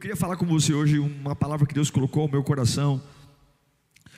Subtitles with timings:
[0.00, 3.02] Queria falar com você hoje uma palavra que Deus colocou ao meu coração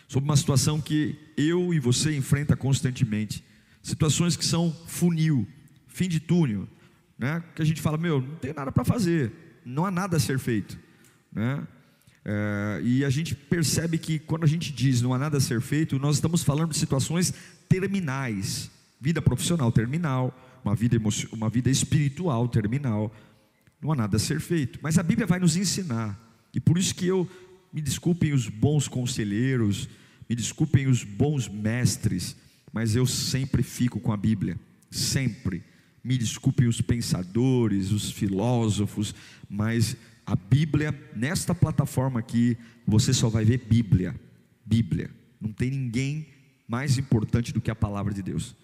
[0.06, 3.44] sobre uma situação que eu e você enfrenta constantemente.
[3.82, 5.44] Situações que são funil,
[5.88, 6.68] fim de túnel,
[7.18, 7.42] né?
[7.56, 9.32] Que a gente fala, meu, não tem nada para fazer,
[9.64, 10.78] não há nada a ser feito,
[11.32, 11.66] né?
[12.24, 15.60] É, e a gente percebe que quando a gente diz não há nada a ser
[15.60, 17.34] feito, nós estamos falando de situações
[17.68, 20.32] terminais, vida profissional terminal,
[20.64, 20.96] uma vida,
[21.32, 23.12] uma vida espiritual terminal,
[23.82, 24.78] não há nada a ser feito.
[24.80, 26.18] Mas a Bíblia vai nos ensinar,
[26.54, 27.28] e por isso que eu,
[27.72, 29.88] me desculpem os bons conselheiros,
[30.28, 32.36] me desculpem os bons mestres,
[32.72, 34.58] mas eu sempre fico com a Bíblia,
[34.90, 35.62] sempre.
[36.04, 39.14] Me desculpem os pensadores, os filósofos,
[39.48, 44.14] mas a Bíblia, nesta plataforma aqui, você só vai ver Bíblia.
[44.64, 45.10] Bíblia.
[45.40, 46.28] Não tem ninguém
[46.68, 48.54] mais importante do que a palavra de Deus.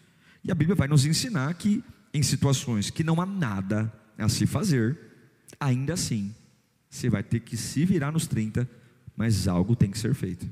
[0.44, 1.82] E a Bíblia vai nos ensinar que
[2.14, 4.98] em situações que não há nada a se fazer,
[5.58, 6.34] ainda assim,
[6.88, 8.68] você vai ter que se virar nos 30,
[9.16, 10.48] mas algo tem que ser feito.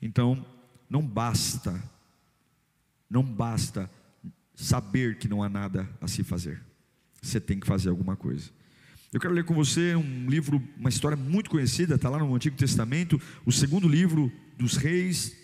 [0.00, 0.44] Então,
[0.88, 1.82] não basta,
[3.10, 3.90] não basta
[4.54, 6.60] saber que não há nada a se fazer.
[7.20, 8.50] Você tem que fazer alguma coisa.
[9.12, 12.56] Eu quero ler com você um livro, uma história muito conhecida, está lá no Antigo
[12.56, 15.34] Testamento, o segundo livro dos Reis,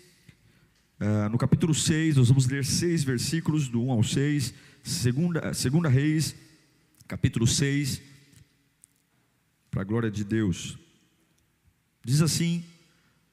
[0.99, 5.89] uh, no capítulo 6, nós vamos ler seis versículos, do 1 ao 6, segunda, segunda
[5.89, 6.35] Reis,
[7.07, 8.01] capítulo 6,
[9.75, 10.77] para a glória de Deus.
[12.01, 12.63] Diz assim,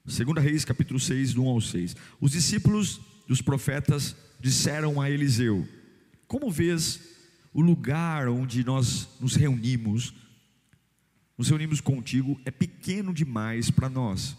[0.03, 1.95] 2 Reis capítulo 6, do 1 ao 6.
[2.19, 5.65] Os discípulos dos profetas disseram a Eliseu:
[6.27, 6.99] Como vês
[7.53, 10.13] o lugar onde nós nos reunimos,
[11.37, 14.35] nos reunimos contigo, é pequeno demais para nós.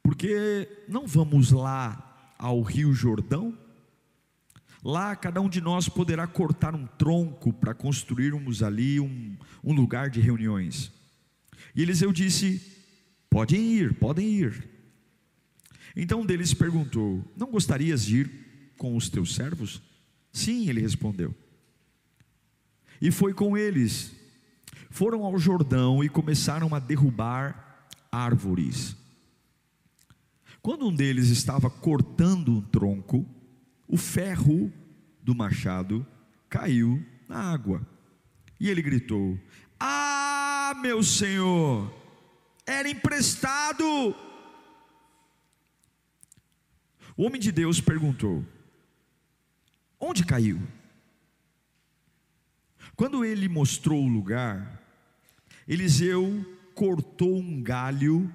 [0.00, 3.58] Porque não vamos lá ao Rio Jordão?
[4.82, 10.10] Lá cada um de nós poderá cortar um tronco para construirmos ali um, um lugar
[10.10, 10.90] de reuniões.
[11.74, 12.60] E Eliseu disse:
[13.30, 14.68] Podem ir, podem ir.
[15.94, 18.30] Então um deles perguntou: Não gostarias de ir
[18.76, 19.80] com os teus servos?
[20.32, 21.34] Sim, ele respondeu.
[23.00, 24.12] E foi com eles.
[24.90, 28.96] Foram ao Jordão e começaram a derrubar árvores.
[30.60, 33.26] Quando um deles estava cortando um tronco,
[33.92, 34.72] o ferro
[35.22, 36.06] do machado
[36.48, 37.86] caiu na água.
[38.58, 39.38] E ele gritou:
[39.78, 41.94] Ah, meu senhor,
[42.66, 43.84] era emprestado.
[47.14, 48.42] O homem de Deus perguntou:
[50.00, 50.58] Onde caiu?
[52.96, 54.82] Quando ele mostrou o lugar,
[55.68, 58.34] Eliseu cortou um galho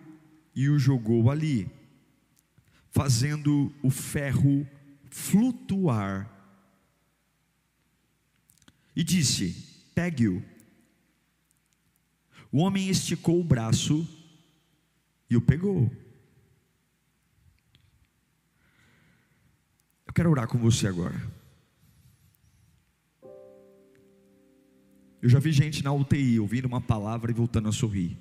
[0.56, 1.68] e o jogou ali,
[2.92, 4.68] fazendo o ferro
[5.18, 6.32] flutuar.
[8.96, 10.44] E disse: Pegue-o.
[12.52, 14.08] O homem esticou o braço
[15.30, 15.92] e o pegou.
[20.06, 21.20] Eu quero orar com você agora.
[25.22, 28.18] Eu já vi gente na UTI ouvindo uma palavra e voltando a sorrir.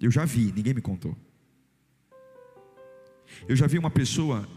[0.00, 1.16] Eu já vi, ninguém me contou.
[3.46, 4.48] Eu já vi uma pessoa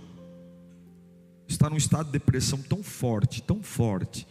[1.51, 4.27] estar num estado de depressão tão forte, tão forte,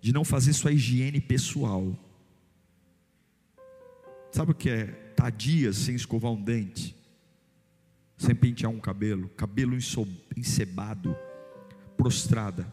[0.00, 1.96] de não fazer sua higiene pessoal.
[4.30, 4.86] Sabe o que é?
[5.16, 6.94] Tá dias sem escovar um dente,
[8.16, 9.76] sem pentear um cabelo, cabelo
[10.36, 11.16] encebado,
[11.96, 12.72] prostrada.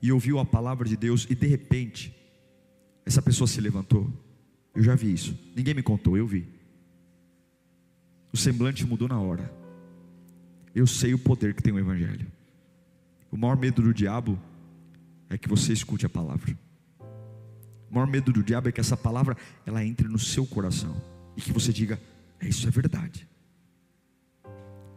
[0.00, 2.14] E ouviu a palavra de Deus e de repente,
[3.06, 4.12] essa pessoa se levantou.
[4.74, 5.38] Eu já vi isso.
[5.54, 6.46] Ninguém me contou, eu vi.
[8.32, 9.61] O semblante mudou na hora.
[10.74, 12.26] Eu sei o poder que tem o Evangelho.
[13.30, 14.38] O maior medo do diabo
[15.28, 16.58] é que você escute a palavra.
[17.90, 19.36] O maior medo do diabo é que essa palavra
[19.66, 20.94] ela entre no seu coração
[21.36, 22.00] e que você diga:
[22.40, 23.28] é isso é verdade.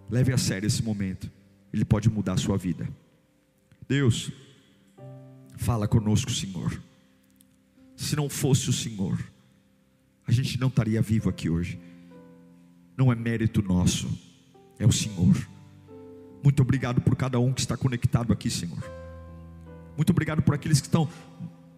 [0.10, 1.32] Leve a sério esse momento.
[1.74, 2.88] Ele pode mudar a sua vida.
[3.88, 4.32] Deus,
[5.58, 6.82] fala conosco, Senhor.
[7.96, 9.18] Se não fosse o Senhor,
[10.26, 11.80] a gente não estaria vivo aqui hoje.
[12.98, 14.08] Não é mérito nosso,
[14.80, 15.36] é o Senhor.
[16.46, 18.78] Muito obrigado por cada um que está conectado aqui, Senhor.
[19.98, 21.10] Muito obrigado por aqueles que estão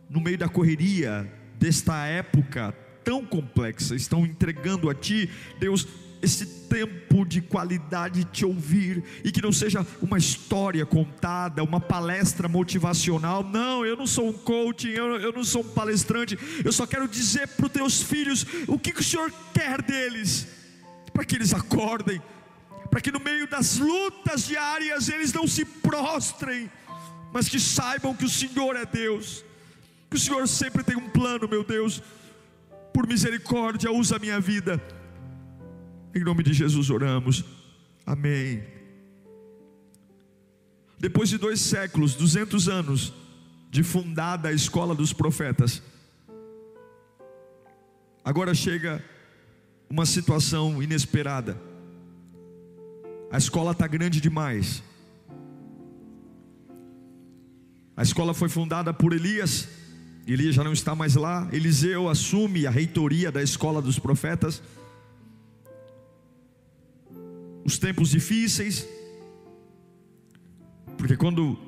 [0.10, 5.88] no meio da correria desta época tão complexa, estão entregando a Ti, Deus,
[6.22, 11.80] esse tempo de qualidade de te ouvir e que não seja uma história contada, uma
[11.80, 13.44] palestra motivacional.
[13.44, 16.38] Não, eu não sou um coaching, eu, eu não sou um palestrante.
[16.66, 20.46] Eu só quero dizer para os teus filhos o que, que o Senhor quer deles,
[21.14, 22.22] para que eles acordem,
[22.98, 26.68] para que no meio das lutas diárias eles não se prostrem,
[27.32, 29.46] mas que saibam que o Senhor é Deus,
[30.10, 32.02] que o Senhor sempre tem um plano, meu Deus.
[32.92, 34.82] Por misericórdia, usa a minha vida
[36.16, 37.46] em nome de Jesus oramos.
[38.04, 38.64] Amém.
[40.98, 43.14] Depois de dois séculos, 200 anos
[43.70, 45.84] de fundada a escola dos profetas,
[48.26, 49.06] agora chega
[49.88, 51.67] uma situação inesperada.
[53.32, 54.84] A escola está grande demais.
[57.96, 59.68] A escola foi fundada por Elias,
[60.28, 61.48] Elias já não está mais lá.
[61.52, 64.62] Eliseu assume a reitoria da escola dos profetas
[67.68, 68.88] os tempos difíceis,
[70.98, 71.60] porque quando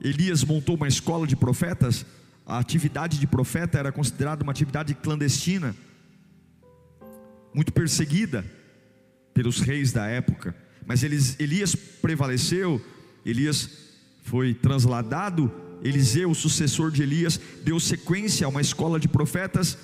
[0.00, 2.06] Elias montou uma escola de profetas,
[2.46, 5.74] a atividade de profeta era considerada uma atividade clandestina,
[7.52, 8.44] muito perseguida
[9.34, 10.54] pelos reis da época,
[10.88, 12.82] mas Elias prevaleceu,
[13.22, 13.68] Elias
[14.22, 15.52] foi transladado,
[15.82, 19.76] Eliseu, o sucessor de Elias, deu sequência a uma escola de profetas,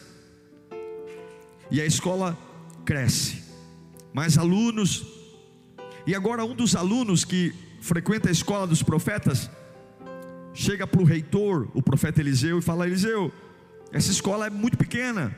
[1.71, 2.39] e a escola
[2.87, 3.43] cresce,
[4.15, 5.05] mais alunos,
[6.07, 7.53] e agora um dos alunos que
[7.83, 9.51] frequenta a escola dos profetas
[10.55, 13.31] chega para o reitor, o profeta Eliseu, e fala: Eliseu,
[13.93, 15.37] essa escola é muito pequena,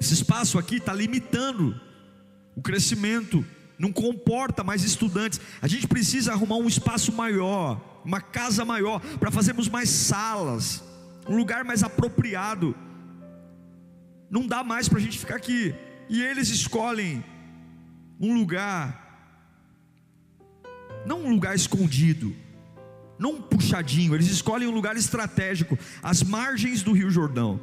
[0.00, 1.74] esse espaço aqui está limitando
[2.54, 3.44] o crescimento,
[3.82, 5.40] não comporta mais estudantes.
[5.60, 10.84] A gente precisa arrumar um espaço maior, uma casa maior, para fazermos mais salas,
[11.28, 12.76] um lugar mais apropriado.
[14.30, 15.74] Não dá mais para a gente ficar aqui.
[16.08, 17.24] E eles escolhem
[18.20, 19.02] um lugar
[21.04, 22.32] não um lugar escondido,
[23.18, 27.60] não um puxadinho, eles escolhem um lugar estratégico, às margens do Rio Jordão.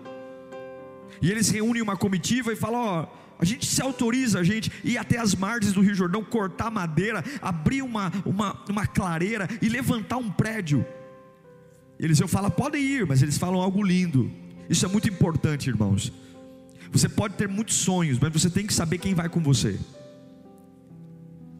[1.21, 3.07] E eles reúnem uma comitiva e falam: Ó,
[3.39, 7.23] a gente se autoriza a gente ir até as margens do Rio Jordão, cortar madeira,
[7.41, 10.85] abrir uma, uma, uma clareira e levantar um prédio.
[11.99, 14.31] Eliseu fala: podem ir, mas eles falam algo lindo.
[14.69, 16.11] Isso é muito importante, irmãos.
[16.91, 19.79] Você pode ter muitos sonhos, mas você tem que saber quem vai com você.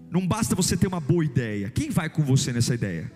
[0.09, 1.69] Não basta você ter uma boa ideia.
[1.69, 3.11] Quem vai com você nessa ideia?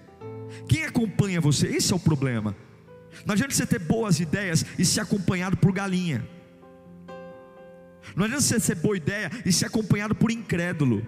[0.67, 1.67] Quem acompanha você?
[1.67, 2.55] Esse é o problema.
[3.25, 6.27] Não adianta você ter boas ideias e ser acompanhado por galinha.
[8.15, 11.05] Não adianta você ter boa ideia e ser acompanhado por incrédulo.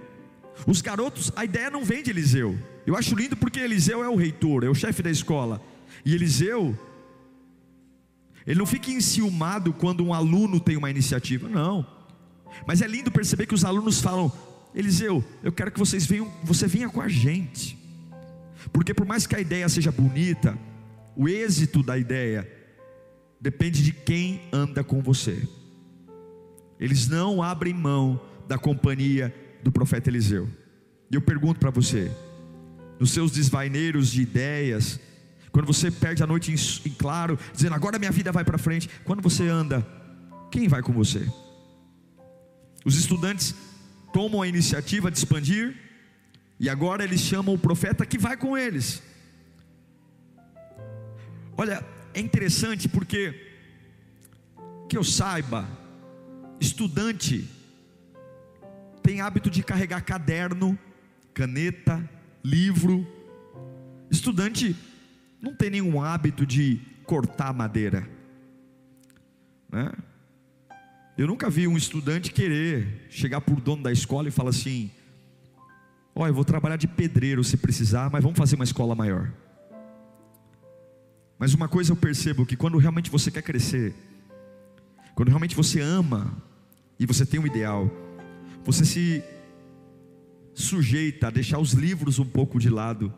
[0.66, 2.58] Os garotos, a ideia não vem de Eliseu.
[2.86, 5.62] Eu acho lindo porque Eliseu é o reitor, é o chefe da escola.
[6.06, 6.78] E Eliseu,
[8.46, 11.86] ele não fica enciumado quando um aluno tem uma iniciativa, não.
[12.66, 14.32] Mas é lindo perceber que os alunos falam:
[14.74, 17.78] Eliseu, eu quero que vocês venham, você venha com a gente.
[18.72, 20.58] Porque por mais que a ideia seja bonita,
[21.16, 22.50] o êxito da ideia
[23.40, 25.48] depende de quem anda com você.
[26.80, 29.34] Eles não abrem mão da companhia
[29.64, 30.50] do profeta Eliseu.
[31.10, 32.12] E eu pergunto para você,
[33.00, 35.00] nos seus desvaineiros de ideias,
[35.52, 39.22] quando você perde a noite em, claro, dizendo agora minha vida vai para frente, quando
[39.22, 39.86] você anda,
[40.52, 41.26] quem vai com você?
[42.84, 43.56] Os estudantes
[44.12, 45.76] tomam a iniciativa de expandir,
[46.60, 49.02] e agora eles chamam o profeta que vai com eles.
[51.58, 53.34] Olha, é interessante porque,
[54.90, 55.68] que eu saiba,
[56.60, 57.48] estudante
[59.02, 60.78] tem hábito de carregar caderno,
[61.34, 62.10] caneta,
[62.44, 63.08] livro.
[64.10, 64.76] Estudante
[65.42, 68.10] não tem nenhum hábito de cortar madeira,
[69.70, 69.92] né?
[71.18, 74.92] Eu nunca vi um estudante querer chegar o dono da escola e falar assim:
[76.14, 79.32] Ó, oh, eu vou trabalhar de pedreiro se precisar, mas vamos fazer uma escola maior.
[81.38, 83.94] Mas uma coisa eu percebo que quando realmente você quer crescer,
[85.14, 86.36] quando realmente você ama
[87.00, 87.92] e você tem um ideal,
[88.64, 89.24] você se
[90.54, 93.14] sujeita a deixar os livros um pouco de lado,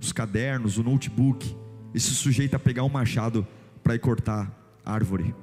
[0.00, 1.56] os cadernos, o notebook,
[1.94, 3.46] e se sujeita a pegar um machado
[3.82, 4.52] para ir cortar
[4.84, 5.34] árvore.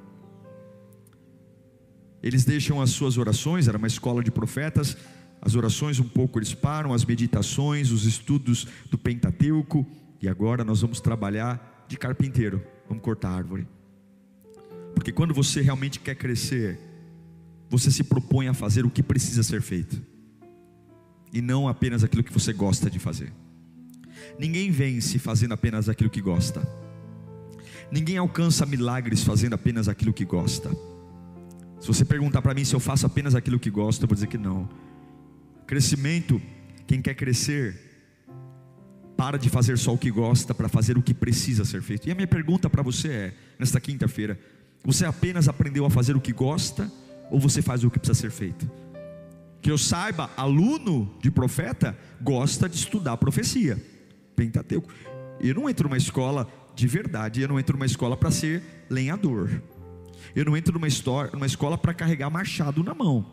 [2.22, 4.96] Eles deixam as suas orações, era uma escola de profetas,
[5.40, 9.86] as orações um pouco eles param, as meditações, os estudos do Pentateuco,
[10.20, 13.66] e agora nós vamos trabalhar de carpinteiro, vamos cortar árvore.
[14.94, 16.78] Porque quando você realmente quer crescer,
[17.68, 20.00] você se propõe a fazer o que precisa ser feito,
[21.32, 23.32] e não apenas aquilo que você gosta de fazer.
[24.38, 26.66] Ninguém vence fazendo apenas aquilo que gosta,
[27.90, 30.70] ninguém alcança milagres fazendo apenas aquilo que gosta.
[31.80, 34.28] Se você perguntar para mim se eu faço apenas aquilo que gosto, eu vou dizer
[34.28, 34.68] que não.
[35.66, 36.40] Crescimento,
[36.86, 37.95] quem quer crescer,
[39.16, 42.08] para de fazer só o que gosta para fazer o que precisa ser feito.
[42.08, 44.38] E a minha pergunta para você é, nesta quinta-feira,
[44.84, 46.90] você apenas aprendeu a fazer o que gosta
[47.30, 48.70] ou você faz o que precisa ser feito?
[49.62, 53.82] Que eu saiba, aluno de profeta gosta de estudar profecia,
[54.36, 54.92] Pentateuco.
[55.40, 59.62] Eu não entro numa escola de verdade, eu não entro numa escola para ser lenhador.
[60.34, 63.24] Eu não entro numa, história, numa escola para carregar machado na mão.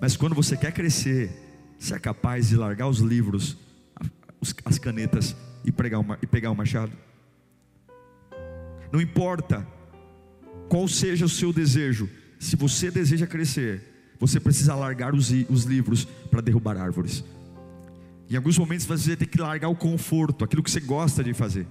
[0.00, 1.30] Mas quando você quer crescer,
[1.78, 3.56] você é capaz de largar os livros,
[4.64, 6.92] as canetas e, pregar uma, e pegar o machado.
[8.92, 9.66] Não importa
[10.68, 16.06] qual seja o seu desejo, se você deseja crescer, você precisa largar os, os livros
[16.30, 17.24] para derrubar árvores.
[18.30, 21.66] Em alguns momentos você tem que largar o conforto, aquilo que você gosta de fazer.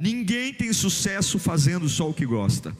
[0.00, 2.74] Ninguém tem sucesso fazendo só o que gosta.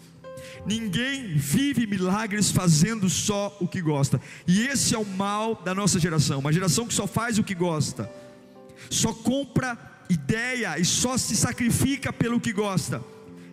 [0.66, 4.20] Ninguém vive milagres fazendo só o que gosta.
[4.46, 7.54] E esse é o mal da nossa geração, uma geração que só faz o que
[7.54, 8.10] gosta.
[8.90, 13.02] Só compra ideia e só se sacrifica pelo que gosta.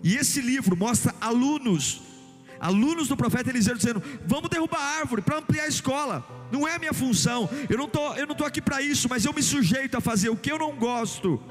[0.04, 2.02] E esse livro mostra alunos
[2.60, 6.26] alunos do profeta Eliseu dizendo: Vamos derrubar a árvore para ampliar a escola.
[6.52, 7.50] Não é minha função.
[7.70, 10.30] Eu não tô, eu não tô aqui para isso, mas eu me sujeito a fazer
[10.30, 11.42] o que eu não gosto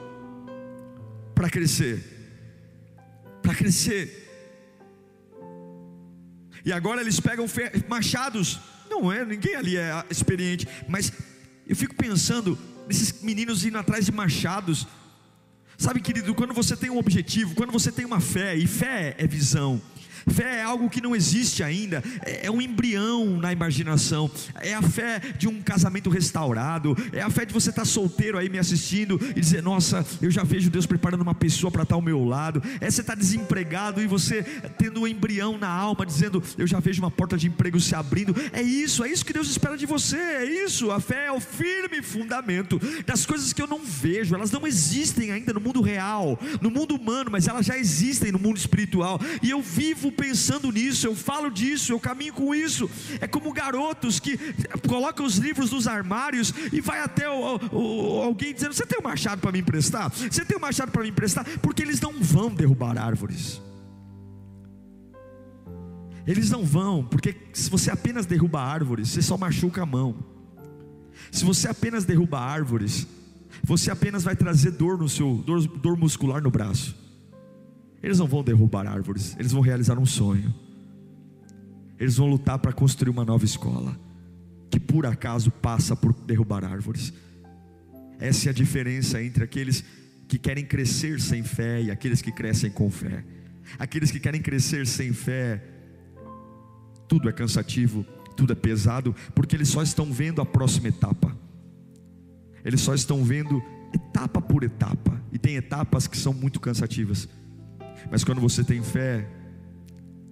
[1.35, 2.03] para crescer.
[3.43, 4.23] Para crescer.
[6.65, 7.47] E agora eles pegam
[7.89, 8.61] machados.
[8.89, 11.13] Não é, ninguém ali é experiente, mas
[11.67, 14.87] eu fico pensando nesses meninos indo atrás de machados.
[15.77, 19.27] Sabe, querido, quando você tem um objetivo, quando você tem uma fé, e fé é
[19.27, 19.81] visão,
[20.29, 24.83] Fé é algo que não existe ainda, é, é um embrião na imaginação, é a
[24.83, 29.21] fé de um casamento restaurado, é a fé de você estar solteiro aí me assistindo
[29.37, 32.63] e dizer: Nossa, eu já vejo Deus preparando uma pessoa para estar ao meu lado.
[32.81, 34.43] É você estar desempregado e você
[34.79, 38.35] tendo um embrião na alma, dizendo: Eu já vejo uma porta de emprego se abrindo.
[38.53, 40.91] É isso, é isso que Deus espera de você, é isso.
[40.91, 45.31] A fé é o firme fundamento das coisas que eu não vejo, elas não existem
[45.31, 49.51] ainda no mundo real, no mundo humano, mas elas já existem no mundo espiritual, e
[49.51, 52.89] eu vivo pensando nisso, eu falo disso, eu caminho com isso.
[53.21, 54.39] É como garotos que
[54.89, 59.03] colocam os livros nos armários e vai até o, o, alguém dizendo: Você tem um
[59.03, 60.11] machado para me emprestar?
[60.11, 61.45] Você tem um machado para me emprestar?
[61.61, 63.61] Porque eles não vão derrubar árvores.
[66.27, 70.17] Eles não vão, porque se você apenas derruba árvores, você só machuca a mão.
[71.31, 73.07] Se você apenas derruba árvores,
[73.63, 77.04] você apenas vai trazer dor no seu dor, dor muscular no braço.
[78.05, 80.55] Eles não vão derrubar árvores, eles vão realizar um sonho.
[81.99, 83.99] Eles vão lutar para construir uma nova escola,
[84.71, 87.15] que por acaso passa por derrubar árvores.
[88.19, 89.83] Essa é a diferença entre aqueles
[90.29, 93.25] que querem crescer sem fé e aqueles que crescem com fé.
[93.79, 95.65] Aqueles que querem crescer sem fé,
[97.09, 98.05] tudo é cansativo,
[98.37, 101.35] tudo é pesado, porque eles só estão vendo a próxima etapa.
[102.63, 103.63] Eles só estão vendo
[103.95, 107.27] etapa por etapa, e tem etapas que são muito cansativas.
[108.11, 109.27] Mas quando você tem fé,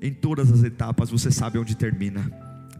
[0.00, 2.30] em todas as etapas você sabe onde termina.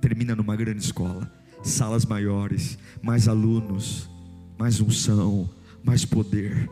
[0.01, 1.31] Termina numa grande escola,
[1.63, 4.11] salas maiores, mais alunos,
[4.59, 5.49] mais unção,
[5.85, 6.69] mais poder.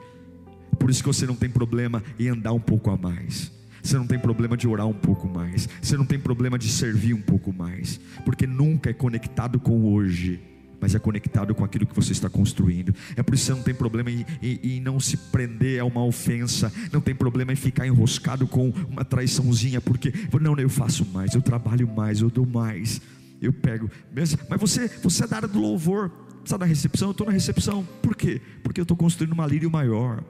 [0.78, 3.52] Por isso que você não tem problema em andar um pouco a mais.
[3.82, 5.68] Você não tem problema de orar um pouco mais.
[5.80, 8.00] Você não tem problema de servir um pouco mais.
[8.24, 10.40] Porque nunca é conectado com hoje
[10.80, 12.94] mas é conectado com aquilo que você está construindo.
[13.16, 15.84] É por isso que você não tem problema em, em, em, não se prender a
[15.84, 21.04] uma ofensa, não tem problema em ficar enroscado com uma traiçãozinha, porque não, eu faço
[21.06, 23.00] mais, eu trabalho mais, eu dou mais,
[23.40, 23.90] eu pego.
[24.14, 26.10] Mas você, você é da área do louvor,
[26.44, 27.86] está na recepção, eu estou na recepção.
[28.02, 28.40] Por quê?
[28.62, 30.22] Porque eu estou construindo uma lírio maior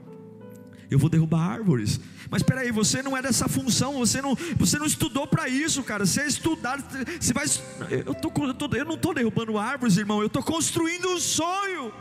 [0.90, 2.00] eu vou derrubar árvores.
[2.28, 5.84] Mas espera aí, você não é dessa função, você não, você não estudou para isso,
[5.84, 6.04] cara.
[6.04, 6.78] Você é estudar,
[7.18, 7.46] você vai.
[7.88, 10.20] Eu, tô, eu, tô, eu não estou derrubando árvores, irmão.
[10.20, 11.92] Eu estou construindo um sonho.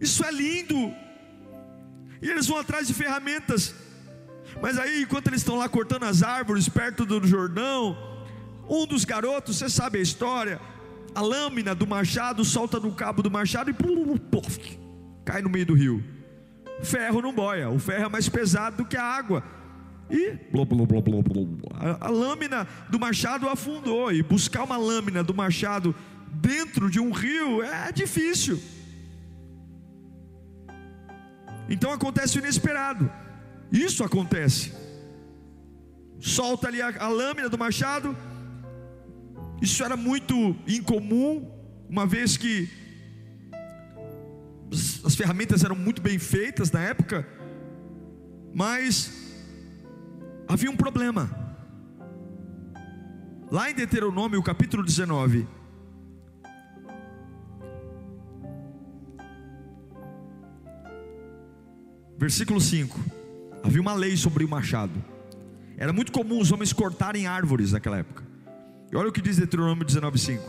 [0.00, 0.92] Isso é lindo.
[2.20, 3.74] E eles vão atrás de ferramentas.
[4.60, 7.96] Mas aí, enquanto eles estão lá cortando as árvores perto do Jordão,
[8.68, 10.60] um dos garotos, você sabe a história,
[11.14, 14.78] a lâmina do machado solta no cabo do machado e puff,
[15.24, 16.19] cai no meio do rio
[16.82, 19.42] ferro não boia, o ferro é mais pesado do que a água.
[20.10, 21.96] E blá, blá, blá, blá, blá.
[22.00, 24.12] A, a lâmina do machado afundou.
[24.12, 25.94] E buscar uma lâmina do machado
[26.32, 28.60] dentro de um rio é difícil.
[31.68, 33.10] Então acontece o inesperado.
[33.70, 34.72] Isso acontece.
[36.18, 38.16] Solta ali a, a lâmina do machado.
[39.62, 41.48] Isso era muito incomum,
[41.88, 42.68] uma vez que
[45.04, 47.26] as ferramentas eram muito bem feitas na época,
[48.54, 49.10] mas
[50.48, 51.28] havia um problema.
[53.50, 55.46] Lá em Deuteronômio, capítulo 19.
[62.16, 63.00] Versículo 5.
[63.64, 65.02] Havia uma lei sobre o machado.
[65.76, 68.22] Era muito comum os homens cortarem árvores naquela época.
[68.92, 70.40] E olha o que diz Deuteronômio 19,5: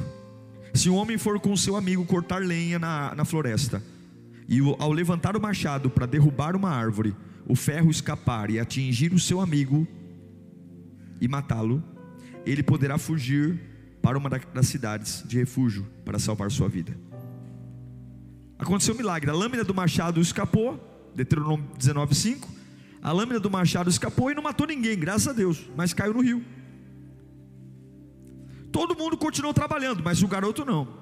[0.73, 3.81] Se um homem for com seu amigo cortar lenha na, na floresta,
[4.51, 7.15] e ao levantar o machado para derrubar uma árvore,
[7.47, 9.87] o ferro escapar e atingir o seu amigo
[11.21, 11.81] e matá-lo,
[12.45, 13.57] ele poderá fugir
[14.01, 16.99] para uma das cidades de refúgio para salvar sua vida.
[18.59, 20.77] Aconteceu um milagre, a lâmina do machado escapou,
[21.15, 22.45] Deuteronômio 19,5.
[23.01, 26.21] A lâmina do machado escapou e não matou ninguém, graças a Deus, mas caiu no
[26.21, 26.43] rio.
[28.69, 31.00] Todo mundo continuou trabalhando, mas o garoto não.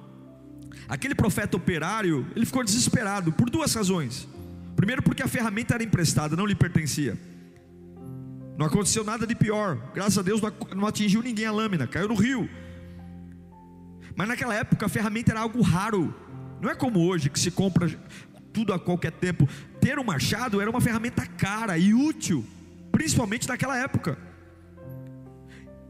[0.88, 4.28] Aquele profeta operário, ele ficou desesperado por duas razões.
[4.76, 7.18] Primeiro, porque a ferramenta era emprestada, não lhe pertencia.
[8.58, 9.78] Não aconteceu nada de pior.
[9.94, 10.42] Graças a Deus
[10.76, 12.50] não atingiu ninguém a lâmina, caiu no rio.
[14.16, 16.14] Mas naquela época a ferramenta era algo raro.
[16.62, 17.90] Não é como hoje que se compra
[18.52, 19.48] tudo a qualquer tempo.
[19.80, 22.46] Ter um machado era uma ferramenta cara e útil,
[22.92, 24.18] principalmente naquela época.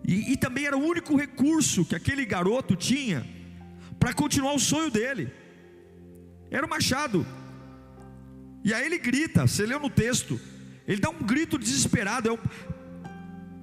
[0.06, 3.26] E, e também era o único recurso que aquele garoto tinha
[4.00, 5.32] para continuar o sonho dele.
[6.50, 7.26] Era o machado.
[8.64, 10.40] E aí ele grita, você leu no texto,
[10.88, 12.30] ele dá um grito desesperado.
[12.30, 12.38] É um,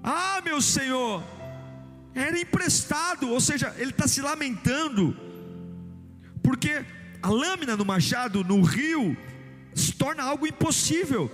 [0.02, 1.22] ah, meu Senhor,
[2.14, 5.16] era emprestado, ou seja, ele está se lamentando,
[6.42, 6.84] porque
[7.22, 9.16] a lâmina do machado no rio
[9.74, 11.30] se torna algo impossível,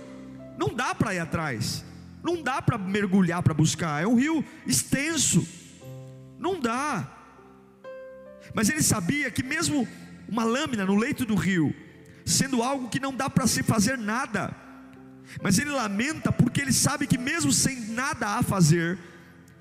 [0.57, 1.85] não dá para ir atrás.
[2.23, 5.45] Não dá para mergulhar para buscar, é um rio extenso.
[6.39, 7.05] Não dá.
[8.53, 9.87] Mas ele sabia que mesmo
[10.27, 11.75] uma lâmina no leito do rio,
[12.25, 14.55] sendo algo que não dá para se fazer nada,
[15.41, 18.97] mas ele lamenta porque ele sabe que mesmo sem nada a fazer,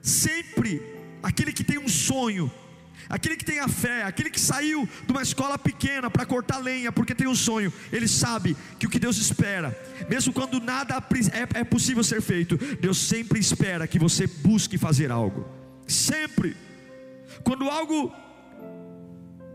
[0.00, 0.82] sempre
[1.22, 2.50] aquele que tem um sonho,
[3.08, 6.90] Aquele que tem a fé, aquele que saiu de uma escola pequena para cortar lenha
[6.90, 9.78] porque tem um sonho, ele sabe que o que Deus espera,
[10.08, 15.10] mesmo quando nada é, é possível ser feito, Deus sempre espera que você busque fazer
[15.10, 15.46] algo.
[15.86, 16.56] Sempre.
[17.42, 18.10] Quando algo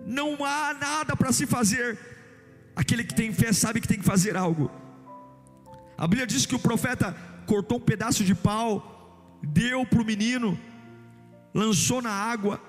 [0.07, 1.99] não há nada para se fazer,
[2.73, 4.71] aquele que tem fé sabe que tem que fazer algo.
[5.97, 7.11] A Bíblia diz que o profeta
[7.45, 10.57] cortou um pedaço de pau, deu para o menino,
[11.53, 12.61] lançou na água,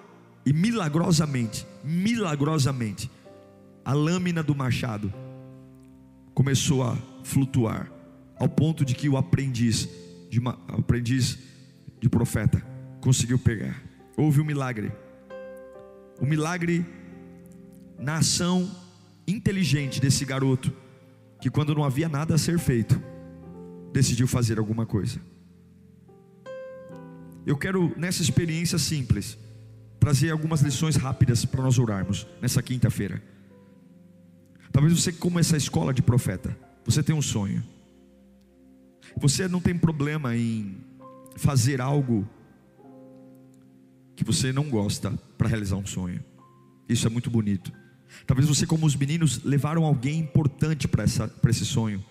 [0.45, 3.11] e milagrosamente, milagrosamente,
[3.85, 5.13] a lâmina do machado
[6.35, 7.91] começou a flutuar,
[8.37, 9.89] ao ponto de que o aprendiz
[10.29, 11.39] de, uma, aprendiz
[12.01, 12.63] de profeta
[13.01, 13.81] conseguiu pegar.
[14.17, 14.91] Houve um milagre.
[16.21, 16.85] O milagre
[17.99, 18.71] na ação
[19.27, 20.73] inteligente desse garoto,
[21.41, 23.01] que quando não havia nada a ser feito,
[23.93, 25.21] decidiu fazer alguma coisa.
[27.47, 29.39] Eu quero, nessa experiência simples,
[29.99, 33.23] trazer algumas lições rápidas para nós orarmos nessa quinta-feira.
[34.71, 37.63] Talvez você, como essa escola de profeta, você tem um sonho.
[39.17, 40.77] Você não tem problema em
[41.37, 42.29] fazer algo
[44.15, 46.23] que você não gosta para realizar um sonho.
[46.89, 47.73] Isso é muito bonito.
[48.27, 52.05] Talvez você, como os meninos, levaram alguém importante para esse sonho.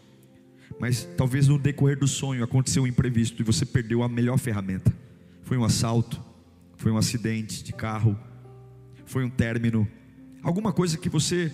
[0.79, 4.93] Mas talvez no decorrer do sonho aconteceu um imprevisto e você perdeu a melhor ferramenta.
[5.43, 6.21] Foi um assalto,
[6.75, 8.17] foi um acidente de carro,
[9.05, 9.87] foi um término,
[10.43, 11.51] alguma coisa que você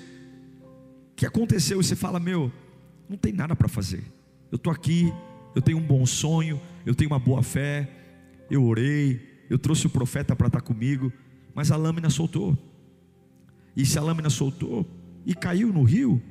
[1.16, 2.52] que aconteceu e você fala: "Meu,
[3.08, 4.04] não tem nada para fazer.
[4.52, 5.14] Eu estou aqui,
[5.56, 7.90] eu tenho um bom sonho, eu tenho uma boa fé,
[8.50, 11.12] eu orei, eu trouxe o profeta para estar tá comigo,
[11.54, 12.58] mas a lâmina soltou.
[13.76, 14.86] E se a lâmina soltou
[15.26, 16.22] e caiu no rio,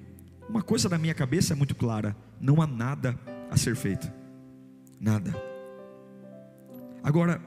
[0.49, 3.19] uma coisa na minha cabeça é muito clara: não há nada
[3.51, 4.11] a ser feito.
[5.01, 5.35] Nada.
[7.03, 7.41] Agora,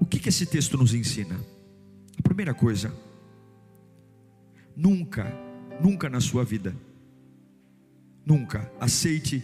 [0.00, 1.38] o que, que esse texto nos ensina?
[2.18, 2.92] A primeira coisa,
[4.76, 5.32] nunca,
[5.80, 6.76] nunca na sua vida,
[8.26, 9.42] nunca aceite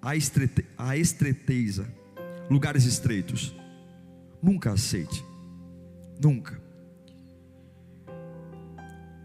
[0.00, 1.92] a, estrete, a estreiteza,
[2.48, 3.54] lugares estreitos.
[4.40, 5.24] Nunca aceite,
[6.22, 6.67] nunca.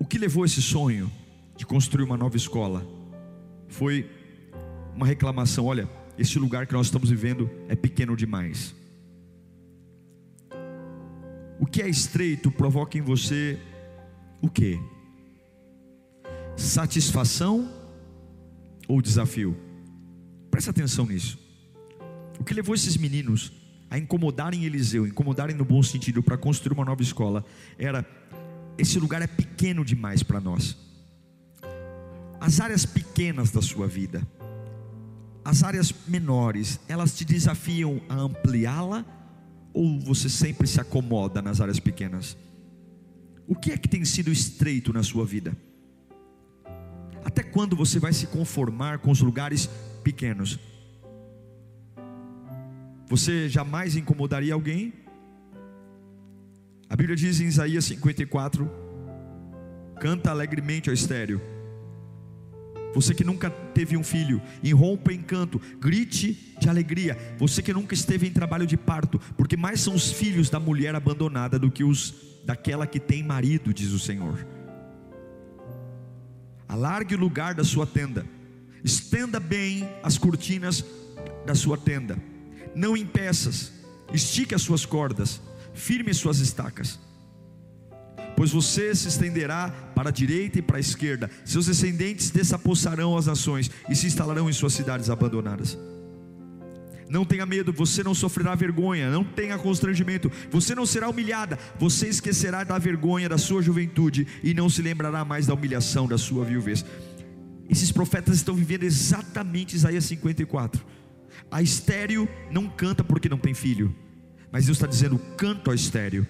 [0.03, 1.09] O que levou esse sonho
[1.55, 2.85] de construir uma nova escola
[3.69, 4.05] foi
[4.93, 5.87] uma reclamação: olha,
[6.17, 8.75] esse lugar que nós estamos vivendo é pequeno demais.
[11.57, 13.57] O que é estreito provoca em você
[14.41, 14.77] o que?
[16.57, 17.71] Satisfação
[18.89, 19.55] ou desafio?
[20.51, 21.39] Presta atenção nisso.
[22.37, 23.53] O que levou esses meninos
[23.89, 27.45] a incomodarem Eliseu, incomodarem no bom sentido para construir uma nova escola,
[27.77, 28.03] era
[28.77, 30.77] esse lugar é pequeno demais para nós.
[32.39, 34.27] As áreas pequenas da sua vida,
[35.45, 39.05] as áreas menores, elas te desafiam a ampliá-la
[39.73, 42.37] Ou você sempre se acomoda nas áreas pequenas?
[43.47, 45.57] O que é que tem sido estreito na sua vida?
[47.25, 49.67] Até quando você vai se conformar com os lugares
[50.03, 50.59] pequenos?
[53.09, 54.93] Você jamais incomodaria alguém?
[56.89, 58.69] A Bíblia diz em Isaías 54:
[59.99, 61.41] canta alegremente ao estéreo.
[62.93, 67.17] Você que nunca teve um filho, irrompa em canto, grite de alegria.
[67.39, 70.93] Você que nunca esteve em trabalho de parto, porque mais são os filhos da mulher
[70.93, 72.13] abandonada do que os
[72.45, 74.45] daquela que tem marido, diz o Senhor.
[76.67, 78.25] Alargue o lugar da sua tenda,
[78.83, 80.83] estenda bem as cortinas
[81.45, 82.17] da sua tenda,
[82.75, 83.71] não impeças,
[84.13, 85.41] estique as suas cordas,
[85.73, 86.99] firme as suas estacas
[88.35, 93.27] pois você se estenderá para a direita e para a esquerda, seus descendentes desapossarão as
[93.27, 95.77] nações e se instalarão em suas cidades abandonadas.
[97.09, 102.07] Não tenha medo, você não sofrerá vergonha, não tenha constrangimento, você não será humilhada, você
[102.07, 106.43] esquecerá da vergonha da sua juventude e não se lembrará mais da humilhação da sua
[106.43, 106.83] viuvez.
[107.69, 110.83] Esses profetas estão vivendo exatamente Isaías 54.
[111.51, 113.93] A estéreo não canta porque não tem filho,
[114.53, 116.27] mas Deus está dizendo: canto a estéreo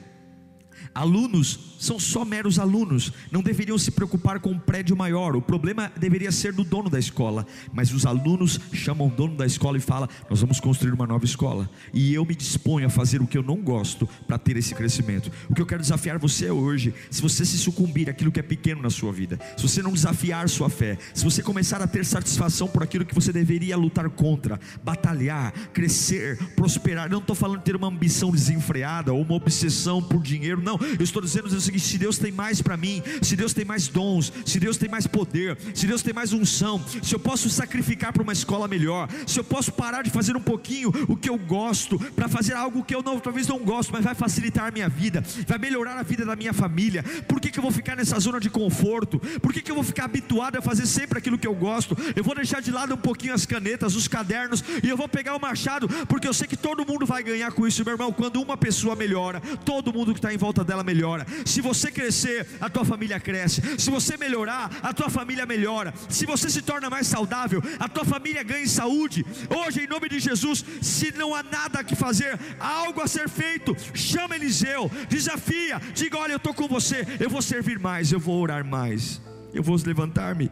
[0.93, 5.35] Alunos são só meros alunos, não deveriam se preocupar com um prédio maior.
[5.35, 9.45] O problema deveria ser do dono da escola, mas os alunos chamam o dono da
[9.45, 11.69] escola e falam: Nós vamos construir uma nova escola.
[11.93, 15.31] E eu me disponho a fazer o que eu não gosto para ter esse crescimento.
[15.49, 18.81] O que eu quero desafiar você hoje, se você se sucumbir àquilo que é pequeno
[18.81, 22.67] na sua vida, se você não desafiar sua fé, se você começar a ter satisfação
[22.67, 27.09] por aquilo que você deveria lutar contra, batalhar, crescer, prosperar.
[27.09, 31.03] Não estou falando de ter uma ambição desenfreada ou uma obsessão por dinheiro, não eu
[31.03, 34.31] estou dizendo o seguinte: se Deus tem mais para mim, se Deus tem mais dons,
[34.45, 38.23] se Deus tem mais poder, se Deus tem mais unção, se eu posso sacrificar para
[38.23, 41.99] uma escola melhor, se eu posso parar de fazer um pouquinho o que eu gosto,
[42.15, 45.23] para fazer algo que eu não, talvez não gosto, mas vai facilitar a minha vida,
[45.47, 47.03] vai melhorar a vida da minha família.
[47.27, 49.19] Por que, que eu vou ficar nessa zona de conforto?
[49.41, 51.97] Por que, que eu vou ficar habituado a fazer sempre aquilo que eu gosto?
[52.15, 55.35] Eu vou deixar de lado um pouquinho as canetas, os cadernos, e eu vou pegar
[55.35, 58.11] o machado, porque eu sei que todo mundo vai ganhar com isso, meu irmão.
[58.11, 61.25] Quando uma pessoa melhora, todo mundo que está em volta dela dela melhora.
[61.45, 63.61] Se você crescer, a tua família cresce.
[63.77, 65.93] Se você melhorar, a tua família melhora.
[66.09, 69.25] Se você se torna mais saudável, a tua família ganha saúde.
[69.49, 73.75] Hoje, em nome de Jesus, se não há nada que fazer, algo a ser feito,
[73.93, 78.41] chama Eliseu, desafia, diga: Olha, eu estou com você, eu vou servir mais, eu vou
[78.41, 79.21] orar mais,
[79.53, 80.51] eu vou levantar-me.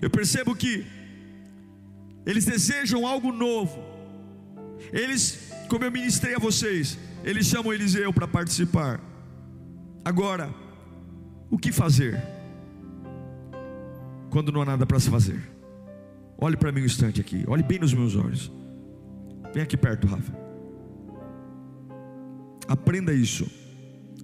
[0.00, 0.84] Eu percebo que
[2.26, 3.82] eles desejam algo novo.
[4.92, 9.00] Eles, como eu ministrei a vocês, eles chamam Eliseu para participar.
[10.04, 10.54] Agora,
[11.50, 12.22] o que fazer?
[14.30, 15.40] Quando não há nada para se fazer.
[16.36, 17.44] Olhe para mim um instante aqui.
[17.46, 18.52] Olhe bem nos meus olhos.
[19.52, 20.32] Vem aqui perto, Rafa.
[22.68, 23.50] Aprenda isso.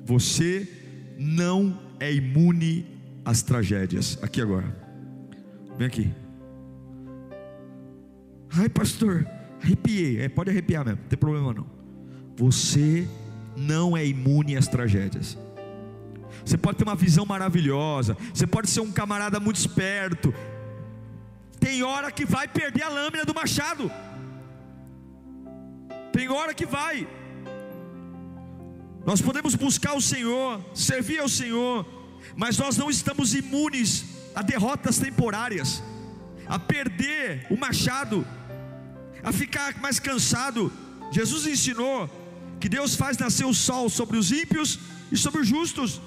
[0.05, 0.69] Você
[1.19, 2.87] não é imune
[3.25, 4.19] às tragédias.
[4.23, 4.77] Aqui agora.
[5.79, 6.13] Vem aqui.
[8.53, 9.27] Ai, pastor,
[9.63, 10.21] arrepiei.
[10.21, 11.80] É, pode arrepiar mesmo, não tem problema não.
[12.41, 13.07] Você
[13.55, 15.37] não é imune às tragédias.
[16.43, 20.33] Você pode ter uma visão maravilhosa, você pode ser um camarada muito esperto.
[21.59, 23.93] Tem hora que vai perder a lâmina do machado.
[26.15, 27.07] Tem hora que vai.
[29.05, 31.87] Nós podemos buscar o Senhor, servir ao Senhor,
[32.35, 35.83] mas nós não estamos imunes a derrotas temporárias,
[36.47, 38.27] a perder o machado,
[39.23, 40.73] a ficar mais cansado.
[41.13, 42.09] Jesus ensinou
[42.61, 44.79] que Deus faz nascer o sol sobre os ímpios
[45.11, 46.01] e sobre os justos.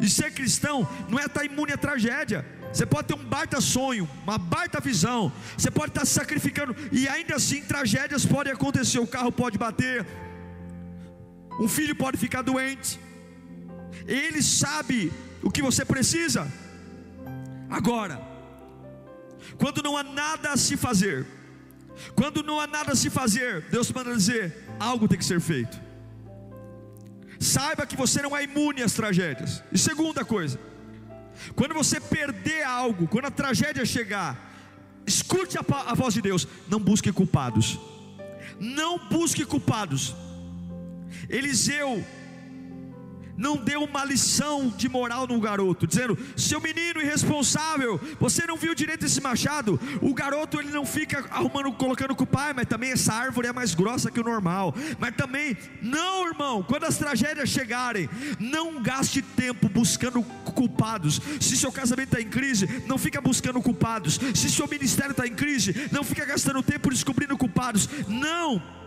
[0.00, 2.44] E ser cristão não é estar imune à tragédia.
[2.72, 5.32] Você pode ter um baita sonho, uma baita visão.
[5.56, 8.98] Você pode estar se sacrificando e ainda assim tragédias podem acontecer.
[8.98, 10.06] O carro pode bater,
[11.60, 12.98] um filho pode ficar doente.
[14.06, 16.50] Ele sabe o que você precisa.
[17.68, 18.20] Agora,
[19.58, 21.26] quando não há nada a se fazer,
[22.14, 25.80] quando não há nada a se fazer, Deus manda dizer: algo tem que ser feito.
[27.38, 29.62] Saiba que você não é imune às tragédias.
[29.72, 30.58] E segunda coisa,
[31.54, 34.30] quando você perder algo, quando a tragédia chegar,
[35.06, 37.78] escute a, a voz de Deus, não busque culpados.
[38.60, 40.14] Não busque culpados.
[41.28, 42.04] Eliseu
[43.36, 48.74] não deu uma lição de moral no garoto, dizendo: seu menino irresponsável, você não viu
[48.74, 49.80] direito esse machado?
[50.00, 53.52] O garoto ele não fica arrumando, colocando com o pai, mas também essa árvore é
[53.52, 54.74] mais grossa que o normal.
[54.98, 61.20] Mas também, não, irmão, quando as tragédias chegarem, não gaste tempo buscando culpados.
[61.40, 64.18] Se seu casamento está em crise, não fica buscando culpados.
[64.34, 67.88] Se seu ministério está em crise, não fica gastando tempo descobrindo culpados.
[68.08, 68.81] Não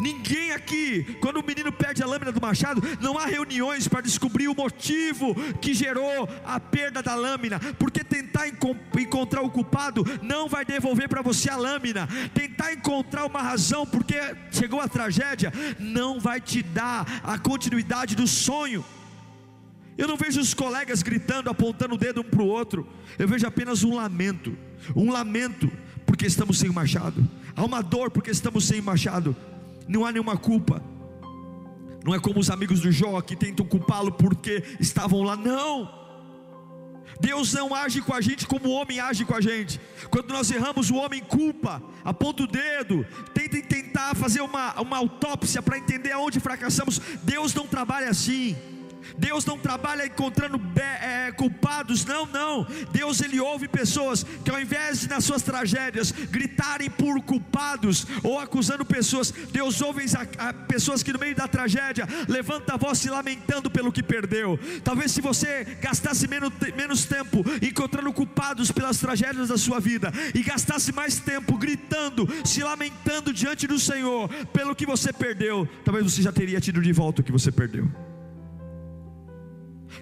[0.00, 4.48] Ninguém aqui, quando o menino perde a lâmina do machado, não há reuniões para descobrir
[4.48, 10.64] o motivo que gerou a perda da lâmina, porque tentar encontrar o culpado não vai
[10.64, 14.16] devolver para você a lâmina, tentar encontrar uma razão porque
[14.50, 18.84] chegou a tragédia, não vai te dar a continuidade do sonho.
[19.96, 23.46] Eu não vejo os colegas gritando, apontando o dedo um para o outro, eu vejo
[23.46, 24.58] apenas um lamento,
[24.96, 25.70] um lamento
[26.04, 29.36] porque estamos sem machado, há uma dor porque estamos sem machado
[29.88, 30.82] não há nenhuma culpa.
[32.04, 36.04] Não é como os amigos do Jó que tentam culpá-lo porque estavam lá, não.
[37.20, 39.80] Deus não age com a gente como o homem age com a gente.
[40.10, 45.62] Quando nós erramos, o homem culpa, aponta o dedo, tenta tentar fazer uma, uma autópsia
[45.62, 47.00] para entender aonde fracassamos.
[47.22, 48.56] Deus não trabalha assim.
[49.18, 52.66] Deus não trabalha encontrando é, culpados, não, não.
[52.92, 58.38] Deus ele ouve pessoas que ao invés de nas suas tragédias gritarem por culpados ou
[58.38, 62.98] acusando pessoas, Deus ouve a, a pessoas que no meio da tragédia levanta a voz
[62.98, 64.58] se lamentando pelo que perdeu.
[64.82, 70.42] Talvez se você gastasse menos, menos tempo encontrando culpados pelas tragédias da sua vida e
[70.42, 76.22] gastasse mais tempo gritando, se lamentando diante do Senhor pelo que você perdeu, talvez você
[76.22, 78.13] já teria tido de volta o que você perdeu.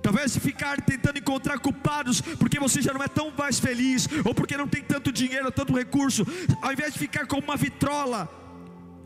[0.00, 4.56] Talvez ficar tentando encontrar culpados porque você já não é tão mais feliz, ou porque
[4.56, 6.26] não tem tanto dinheiro, tanto recurso,
[6.60, 8.28] ao invés de ficar como uma vitrola,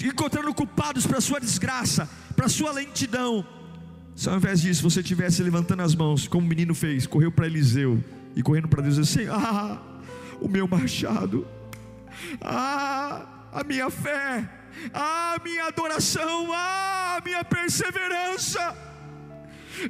[0.03, 3.46] encontrando culpados para sua desgraça, para sua lentidão.
[4.14, 7.46] Se ao invés disso você estivesse levantando as mãos, como o menino fez, correu para
[7.46, 8.03] Eliseu
[8.35, 9.79] e correndo para Deus assim: Ah,
[10.40, 11.46] o meu machado,
[12.40, 14.49] ah, a minha fé,
[14.92, 18.86] ah, a minha adoração, ah, a minha perseverança.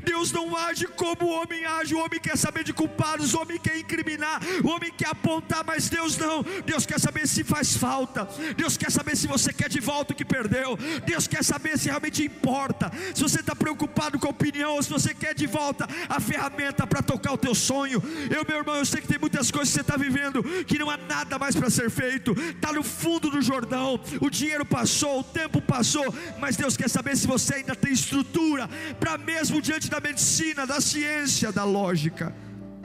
[0.04, 1.94] Deus não age como o homem age.
[1.94, 5.88] O homem quer saber de culpados, o homem quer incriminar, o homem quer apontar, mas
[5.88, 6.44] Deus não.
[6.64, 8.28] Deus quer saber se faz falta.
[8.56, 10.76] Deus quer saber se você quer de volta o que perdeu.
[11.04, 12.90] Deus quer saber se realmente importa.
[13.14, 16.86] Se você está preocupado com a opinião ou se você quer de volta a ferramenta
[16.86, 18.02] para tocar o teu sonho.
[18.30, 20.90] Eu, meu irmão, eu sei que tem muitas coisas que você está vivendo que não
[20.90, 22.32] há nada mais para ser feito.
[22.32, 24.00] Está no fundo do Jordão.
[24.20, 28.68] O dinheiro passou, o tempo passou, mas Deus quer saber se você ainda tem estrutura
[28.98, 32.34] para mesmo diante diante da medicina, da ciência, da lógica,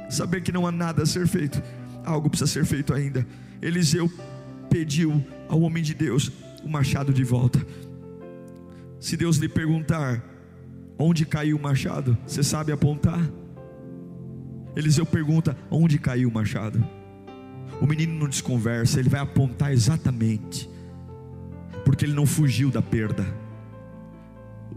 [0.10, 1.62] saber que não há nada a ser feito,
[2.04, 3.25] algo precisa ser feito ainda.
[3.62, 4.12] Eliseu
[4.69, 6.30] pediu ao homem de Deus
[6.62, 7.65] o machado de volta.
[8.99, 10.21] Se Deus lhe perguntar
[10.99, 13.21] onde caiu o machado, você sabe apontar?
[14.75, 16.86] Eliseu pergunta: onde caiu o machado?
[17.80, 20.69] O menino não desconversa, ele vai apontar exatamente,
[21.86, 23.25] porque ele não fugiu da perda.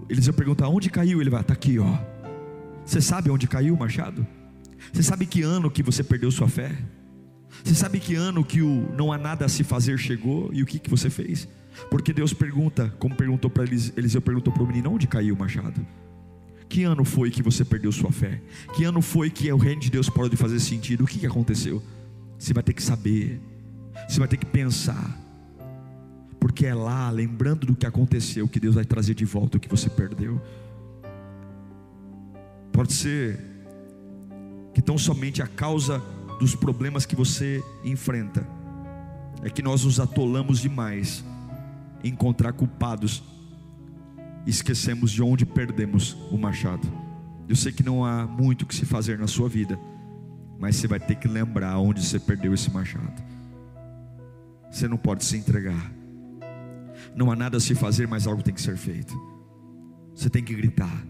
[0.09, 1.21] Eliseu pergunta: onde caiu?
[1.21, 1.99] Ele vai, está aqui, ó.
[2.85, 4.27] Você sabe onde caiu o machado?
[4.93, 6.77] Você sabe que ano que você perdeu sua fé?
[7.63, 10.67] Você sabe que ano que o não há nada a se fazer chegou e o
[10.67, 11.49] que, que você fez?
[11.91, 15.39] Porque Deus pergunta, como perguntou para Eliseu, Eliseu perguntou para o menino: onde caiu o
[15.39, 15.85] machado?
[16.69, 18.43] Que ano foi que você perdeu sua fé?
[18.75, 21.05] Que ano foi que o reino de Deus parou de fazer sentido?
[21.05, 21.83] O que, que aconteceu?
[22.39, 23.41] Você vai ter que saber,
[24.09, 25.19] você vai ter que pensar,
[26.45, 29.67] porque é lá, lembrando do que aconteceu, que Deus vai trazer de volta o que
[29.67, 30.39] você perdeu.
[32.71, 33.41] Pode ser
[34.75, 36.03] que tão somente a causa
[36.39, 38.47] dos problemas que você enfrenta
[39.43, 41.25] é que nós nos atolamos demais
[42.03, 43.25] em encontrar culpados
[44.45, 46.87] e esquecemos de onde perdemos o machado.
[47.49, 49.79] Eu sei que não há muito que se fazer na sua vida,
[50.61, 53.23] mas você vai ter que lembrar onde você perdeu esse machado.
[54.71, 56.04] Você não pode se entregar.
[57.15, 59.15] Não há nada a se fazer, mas algo tem que ser feito.
[60.15, 61.05] Você tem que gritar.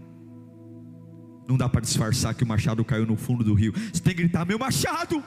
[1.47, 3.73] Não dá para disfarçar que o machado caiu no fundo do rio.
[3.73, 5.23] Você tem que gritar: meu machado,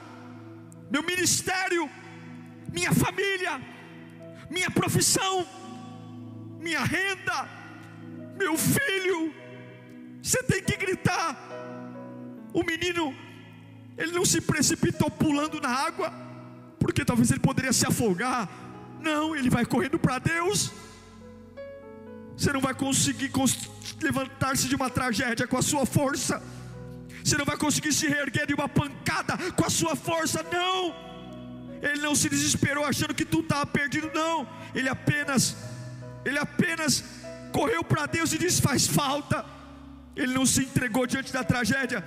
[0.91, 1.89] meu ministério,
[2.73, 3.61] minha família,
[4.49, 5.45] minha profissão,
[6.59, 7.47] minha renda,
[8.37, 9.33] meu filho.
[10.21, 11.37] Você tem que gritar.
[12.53, 13.13] O menino,
[13.97, 16.11] ele não se precipitou pulando na água,
[16.79, 18.68] porque talvez ele poderia se afogar.
[18.99, 20.71] Não, ele vai correndo para Deus.
[22.35, 23.31] Você não vai conseguir
[24.01, 26.41] levantar-se de uma tragédia com a sua força.
[27.23, 30.95] Você não vai conseguir se reerguer de uma pancada com a sua força, não.
[31.81, 34.47] Ele não se desesperou achando que tudo estava perdido, não.
[34.73, 35.55] Ele apenas,
[36.25, 37.03] ele apenas
[37.51, 39.45] correu para Deus e disse: faz falta.
[40.15, 42.03] Ele não se entregou diante da tragédia,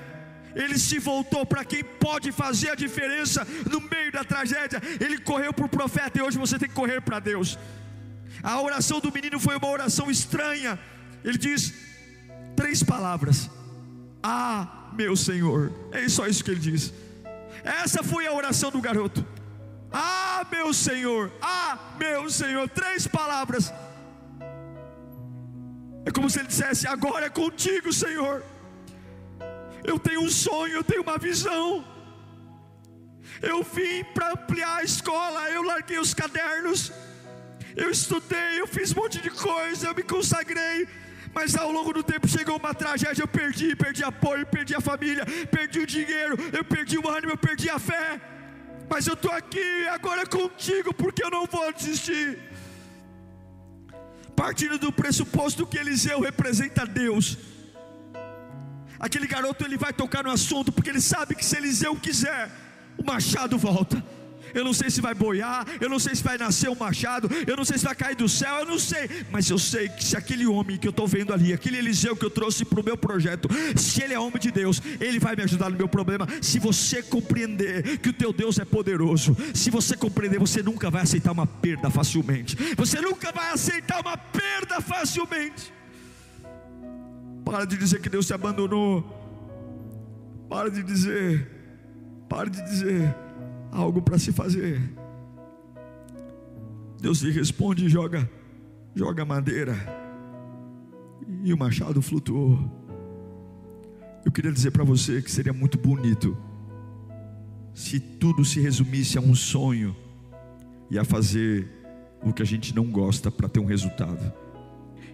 [0.55, 4.81] ele se voltou para quem pode fazer a diferença no meio da tragédia.
[5.01, 7.59] Ele correu para o profeta e hoje você tem que correr para Deus.
[8.43, 10.79] A oração do menino foi uma oração estranha.
[11.25, 11.73] Ele diz
[12.57, 13.51] três palavras:
[14.23, 15.73] Ah, meu Senhor.
[15.93, 16.93] É só isso que ele diz.
[17.65, 19.25] Essa foi a oração do garoto.
[19.93, 21.31] Ah, meu Senhor.
[21.41, 22.69] Ah, meu Senhor.
[22.69, 23.73] Três palavras.
[26.05, 28.43] É como se ele dissesse: Agora é contigo, Senhor.
[29.85, 31.85] Eu tenho um sonho, eu tenho uma visão.
[33.41, 36.93] Eu vim para ampliar a escola, eu larguei os cadernos,
[37.75, 40.87] eu estudei, eu fiz um monte de coisa, eu me consagrei.
[41.35, 45.25] Mas ao longo do tempo chegou uma tragédia, eu perdi, perdi apoio, perdi a família,
[45.51, 48.21] perdi o dinheiro, eu perdi o ânimo, eu perdi a fé.
[48.89, 52.39] Mas eu estou aqui agora contigo, porque eu não vou desistir.
[54.37, 57.39] Partindo do pressuposto que Eliseu representa Deus.
[59.03, 62.49] Aquele garoto ele vai tocar no assunto, porque ele sabe que se Eliseu quiser,
[62.97, 64.01] o machado volta.
[64.55, 67.57] Eu não sei se vai boiar, eu não sei se vai nascer um machado, eu
[67.57, 70.17] não sei se vai cair do céu, eu não sei, mas eu sei que se
[70.17, 72.97] aquele homem que eu estou vendo ali, aquele Eliseu que eu trouxe para o meu
[72.97, 76.29] projeto, se ele é homem de Deus, ele vai me ajudar no meu problema.
[76.41, 81.03] Se você compreender que o teu Deus é poderoso, se você compreender, você nunca vai
[81.03, 82.57] aceitar uma perda facilmente.
[82.77, 85.73] Você nunca vai aceitar uma perda facilmente.
[87.45, 89.05] Para de dizer que Deus te abandonou.
[90.49, 91.53] Para de dizer
[92.33, 93.15] Pare de dizer
[93.71, 94.81] algo para se fazer.
[96.99, 98.29] Deus lhe responde: joga,
[98.95, 99.77] joga madeira.
[101.45, 102.59] E o machado flutuou.
[104.25, 106.35] Eu queria dizer para você que seria muito bonito
[107.75, 109.95] se tudo se resumisse a um sonho
[110.91, 111.69] e a fazer
[112.23, 114.33] o que a gente não gosta para ter um resultado.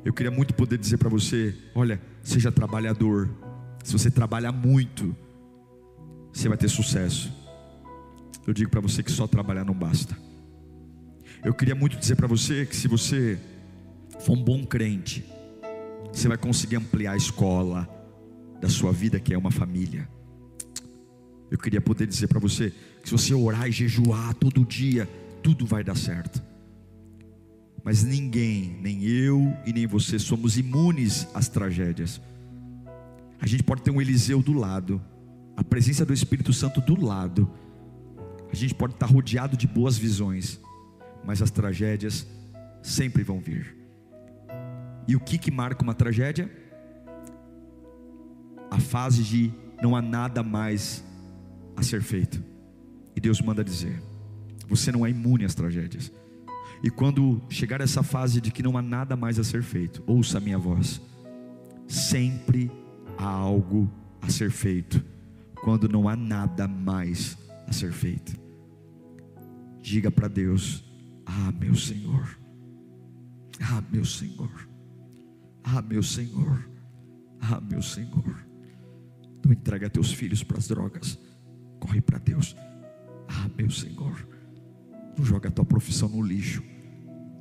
[0.09, 3.29] Eu queria muito poder dizer para você: olha, seja trabalhador.
[3.85, 5.15] Se você trabalha muito,
[6.33, 7.31] você vai ter sucesso.
[8.47, 10.17] Eu digo para você que só trabalhar não basta.
[11.45, 13.39] Eu queria muito dizer para você que se você
[14.21, 15.27] for um bom crente,
[16.11, 17.87] você vai conseguir ampliar a escola
[18.63, 20.09] da sua vida, que é uma família.
[21.51, 25.07] Eu queria poder dizer para você que se você orar e jejuar todo dia,
[25.43, 26.48] tudo vai dar certo.
[27.89, 32.21] Mas ninguém, nem eu e nem você, somos imunes às tragédias.
[33.41, 35.01] A gente pode ter um Eliseu do lado,
[35.57, 37.51] a presença do Espírito Santo do lado,
[38.53, 40.61] a gente pode estar rodeado de boas visões,
[41.25, 42.27] mas as tragédias
[42.83, 43.75] sempre vão vir.
[45.07, 46.51] E o que que marca uma tragédia?
[48.71, 49.51] A fase de
[49.83, 51.03] não há nada mais
[51.75, 52.45] a ser feito.
[53.17, 53.99] E Deus manda dizer:
[54.69, 56.13] você não é imune às tragédias.
[56.83, 60.39] E quando chegar essa fase de que não há nada mais a ser feito, ouça
[60.39, 61.01] a minha voz.
[61.87, 62.71] Sempre
[63.17, 65.05] há algo a ser feito
[65.63, 67.37] quando não há nada mais
[67.67, 68.39] a ser feito.
[69.81, 70.85] Diga para Deus:
[71.27, 72.39] Ah, meu Senhor,
[73.61, 74.69] ah, meu Senhor,
[75.65, 76.71] ah, meu Senhor,
[77.41, 78.47] ah, meu Senhor.
[79.45, 81.19] Não entrega teus filhos para as drogas,
[81.81, 82.55] corre para Deus.
[83.29, 84.27] Ah, meu Senhor,
[85.19, 86.63] não joga a tua profissão no lixo.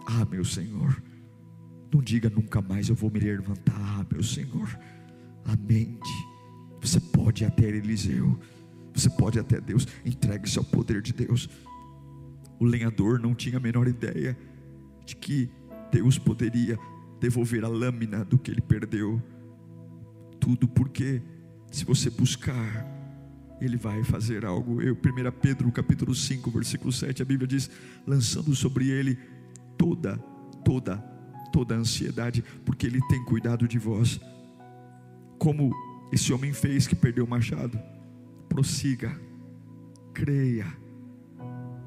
[0.08, 1.02] Ah, meu Senhor,
[1.94, 3.76] não diga nunca mais eu vou me levantar.
[3.78, 4.68] Ah, meu Senhor,
[5.68, 6.10] mente.
[6.82, 8.40] Você pode ir até Eliseu.
[8.94, 9.88] Você pode ir até Deus.
[10.06, 11.50] Entregue-se ao poder de Deus.
[12.60, 14.38] O lenhador não tinha a menor ideia
[15.06, 15.50] de que
[15.92, 16.80] Deus poderia
[17.20, 19.22] devolver a lâmina do que ele perdeu.
[20.40, 21.22] Tudo porque,
[21.72, 22.97] se você buscar,
[23.60, 24.82] ele vai fazer algo.
[24.82, 24.98] Eu, 1
[25.42, 27.70] Pedro capítulo 5, versículo 7, a Bíblia diz:
[28.06, 29.18] lançando sobre ele
[29.78, 30.18] toda,
[30.64, 30.98] toda,
[31.52, 34.20] toda a ansiedade, porque ele tem cuidado de vós.
[35.38, 35.72] Como
[36.12, 37.80] esse homem fez que perdeu o machado.
[38.48, 39.20] Prossiga,
[40.14, 40.66] creia,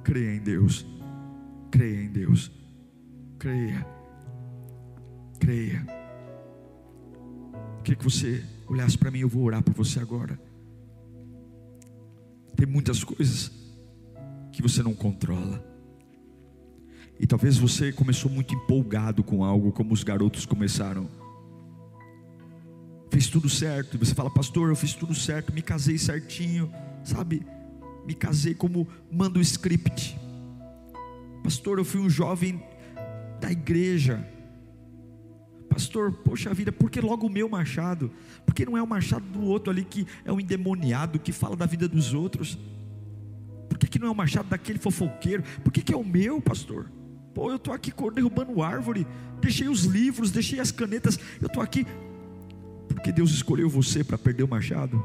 [0.04, 0.86] creia em Deus,
[1.70, 2.52] creia em Deus,
[3.38, 3.86] creia,
[5.38, 5.86] creia.
[7.82, 10.38] Queria que você olhasse para mim, eu vou orar por você agora.
[12.60, 13.50] Tem muitas coisas
[14.52, 15.64] que você não controla.
[17.18, 21.08] E talvez você começou muito empolgado com algo, como os garotos começaram
[23.10, 23.94] fez tudo certo.
[23.94, 26.70] E você fala, pastor, eu fiz tudo certo, me casei certinho,
[27.02, 27.42] sabe?
[28.06, 30.14] Me casei como manda o script.
[31.42, 32.62] Pastor, eu fui um jovem
[33.40, 34.22] da igreja.
[35.70, 38.12] Pastor, poxa vida, por que logo o meu machado?
[38.44, 41.56] Por que não é o machado do outro ali que é um endemoniado, que fala
[41.56, 42.58] da vida dos outros?
[43.68, 45.42] Por que, que não é o machado daquele fofoqueiro?
[45.64, 46.90] Por que, que é o meu, pastor?
[47.32, 49.06] Pô, eu estou aqui derrubando árvore,
[49.40, 51.86] deixei os livros, deixei as canetas, eu estou aqui
[53.00, 55.02] porque Deus escolheu você para perder o machado.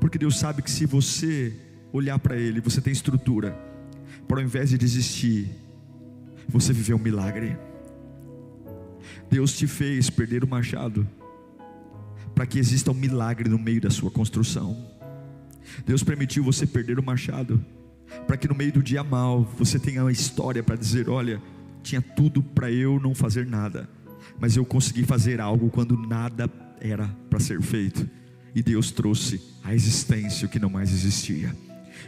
[0.00, 1.54] Porque Deus sabe que se você
[1.92, 3.58] olhar para Ele, você tem estrutura.
[4.26, 5.50] Para ao invés de desistir,
[6.48, 7.58] você viveu um milagre.
[9.30, 11.06] Deus te fez perder o machado
[12.34, 14.76] para que exista um milagre no meio da sua construção.
[15.86, 17.64] Deus permitiu você perder o machado
[18.26, 21.42] para que no meio do dia mal você tenha uma história para dizer: olha,
[21.82, 23.88] tinha tudo para eu não fazer nada
[24.38, 26.50] mas eu consegui fazer algo quando nada
[26.80, 28.08] era para ser feito,
[28.54, 31.54] e Deus trouxe a existência o que não mais existia.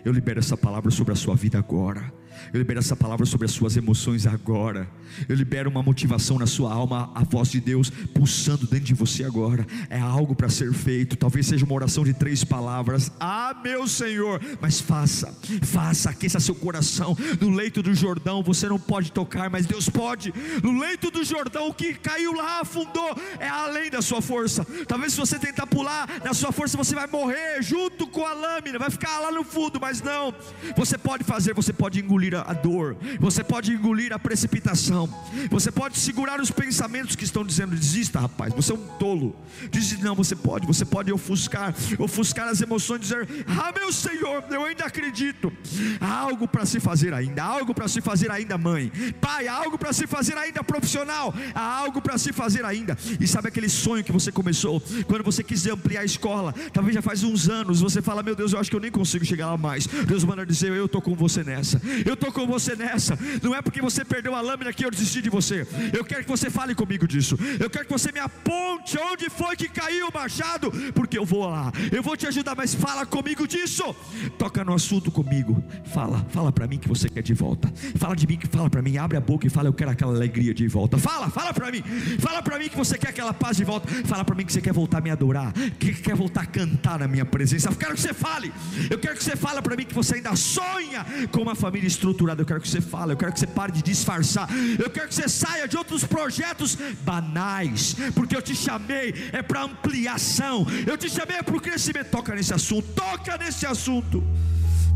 [0.05, 2.13] Eu libero essa palavra sobre a sua vida agora.
[2.53, 4.89] Eu libero essa palavra sobre as suas emoções agora.
[5.29, 9.25] Eu libero uma motivação na sua alma, a voz de Deus pulsando dentro de você
[9.25, 9.67] agora.
[9.89, 11.17] É algo para ser feito.
[11.17, 13.11] Talvez seja uma oração de três palavras.
[13.19, 17.17] Ah, meu Senhor, mas faça, faça, aqueça seu coração.
[17.41, 20.33] No leito do Jordão você não pode tocar, mas Deus pode.
[20.63, 24.65] No leito do Jordão, o que caiu lá, afundou, é além da sua força.
[24.87, 28.79] Talvez se você tentar pular na sua força, você vai morrer junto com a lâmina,
[28.79, 30.35] vai ficar lá no fundo, mas não.
[30.77, 35.09] Você pode fazer, você pode engolir engolir a dor, você pode engolir a precipitação,
[35.51, 39.35] você pode segurar os pensamentos que estão dizendo: desista, rapaz, você é um tolo.
[39.71, 44.65] Diz: não, você pode, você pode ofuscar, ofuscar as emoções, dizer: ah, meu Senhor, eu
[44.65, 45.53] ainda acredito.
[46.01, 49.55] Há algo para se fazer ainda, há algo para se fazer ainda, mãe, pai, há
[49.55, 52.97] algo para se fazer ainda, profissional, há algo para se fazer ainda.
[53.19, 57.03] E sabe aquele sonho que você começou, quando você quiser ampliar a escola, talvez já
[57.03, 59.57] faz uns anos, você fala: meu Deus, eu acho que eu nem consigo chegar lá
[59.57, 59.87] mais.
[59.87, 61.81] Deus manda dizer: eu estou com você nessa.
[62.11, 63.17] Eu estou com você nessa.
[63.41, 65.65] Não é porque você perdeu a lâmina que eu desisti de você.
[65.97, 67.39] Eu quero que você fale comigo disso.
[67.61, 71.49] Eu quero que você me aponte onde foi que caiu o machado, porque eu vou
[71.49, 71.71] lá.
[71.93, 73.95] Eu vou te ajudar, mas fala comigo disso.
[74.37, 75.63] Toca no assunto comigo.
[75.85, 77.73] Fala, fala para mim que você quer de volta.
[77.97, 78.97] Fala de mim que fala para mim.
[78.97, 80.99] Abre a boca e fala eu quero aquela alegria de volta.
[80.99, 81.85] Fala, fala para mim.
[82.19, 83.87] Fala para mim que você quer aquela paz de volta.
[84.05, 86.99] Fala para mim que você quer voltar a me adorar, que quer voltar a cantar
[86.99, 87.69] na minha presença.
[87.69, 88.53] Eu quero que você fale.
[88.91, 92.41] Eu quero que você fale para mim que você ainda sonha com uma família estruturada
[92.41, 94.49] eu quero que você fale, eu quero que você pare de disfarçar,
[94.79, 99.63] eu quero que você saia de outros projetos banais, porque eu te chamei é para
[99.63, 102.11] ampliação, eu te chamei é para o crescimento.
[102.11, 104.25] Toca nesse assunto, toca nesse assunto.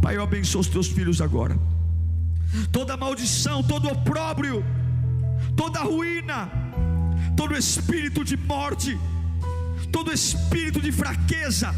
[0.00, 1.59] Pai, eu abençoo os teus filhos agora.
[2.72, 4.64] Toda maldição, todo opróbrio,
[5.57, 6.50] toda ruína,
[7.36, 8.98] todo espírito de morte,
[9.92, 11.74] todo espírito de fraqueza,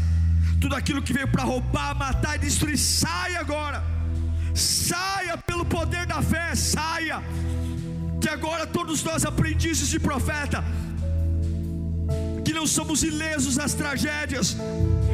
[0.61, 3.96] tudo aquilo que veio para roubar, matar e destruir, sai agora
[4.57, 7.23] saia pelo poder da fé, saia.
[8.21, 10.63] Que agora todos nós, aprendizes de profeta,
[12.43, 14.57] que não somos ilesos às tragédias,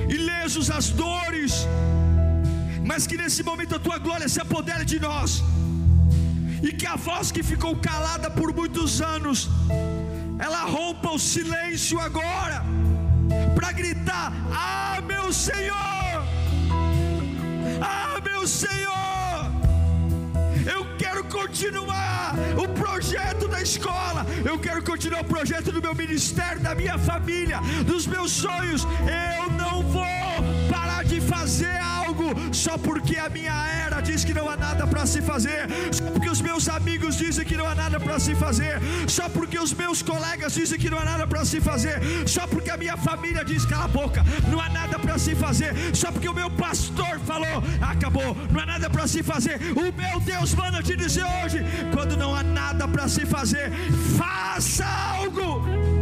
[0.09, 1.67] ilesos às dores,
[2.85, 5.43] mas que nesse momento a tua glória se apodere de nós,
[6.61, 9.49] e que a voz que ficou calada por muitos anos,
[10.39, 12.63] ela rompa o silêncio agora,
[13.55, 16.23] para gritar: Ah, meu Senhor!
[17.81, 19.02] Ah, meu Senhor!
[21.53, 24.25] Continuar o projeto da escola.
[24.43, 28.87] Eu quero continuar o projeto do meu ministério, da minha família, dos meus sonhos.
[29.37, 30.03] Eu não vou
[31.13, 33.53] de fazer algo só porque a minha
[33.85, 37.45] era diz que não há nada para se fazer, só porque os meus amigos dizem
[37.45, 40.97] que não há nada para se fazer, só porque os meus colegas dizem que não
[40.97, 44.59] há nada para se fazer, só porque a minha família diz cala a boca, não
[44.59, 48.89] há nada para se fazer, só porque o meu pastor falou acabou, não há nada
[48.89, 49.59] para se fazer.
[49.75, 51.59] O meu Deus manda te dizer hoje,
[51.93, 53.71] quando não há nada para se fazer,
[54.17, 55.92] faça algo.